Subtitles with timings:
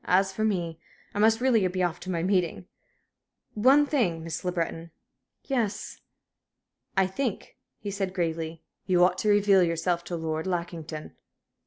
[0.07, 0.79] As for me,
[1.13, 2.65] I must really be off to my meeting.
[3.53, 4.89] One thing, Miss Le Breton"
[5.43, 6.01] "Yes."
[6.97, 11.15] "I think," he said, gravely, "you ought to reveal yourself to Lord Lackington."